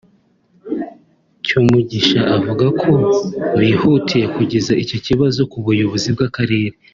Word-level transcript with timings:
Cyomugisha 1.45 2.19
avuga 2.37 2.65
ko 2.81 2.91
bihutiye 3.59 4.25
kugeza 4.35 4.71
icyo 4.83 4.97
kibazo 5.05 5.41
ku 5.51 5.57
buyobozi 5.65 6.09
bw’Akarere 6.15 6.75